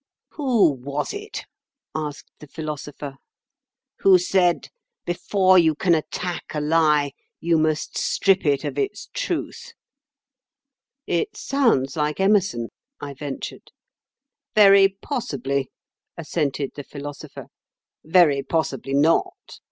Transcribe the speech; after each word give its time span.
"Who 0.29 0.71
was 0.71 1.13
it," 1.13 1.45
asked 1.93 2.31
the 2.39 2.47
Philosopher, 2.47 3.17
"who 3.99 4.17
said: 4.17 4.69
'Before 5.05 5.59
you 5.59 5.75
can 5.75 5.93
attack 5.93 6.45
a 6.55 6.59
lie, 6.59 7.11
you 7.39 7.59
must 7.59 7.99
strip 7.99 8.43
it 8.43 8.63
of 8.63 8.79
its 8.79 9.09
truth'?" 9.13 9.73
"It 11.05 11.37
sounds 11.37 11.97
like 11.97 12.19
Emerson," 12.19 12.69
I 12.99 13.13
ventured. 13.13 13.71
"Very 14.55 14.97
possibly," 15.03 15.69
assented 16.17 16.71
the 16.75 16.83
Philosopher; 16.83 17.49
"very 18.03 18.41
possibly 18.41 18.95
not. 18.95 19.59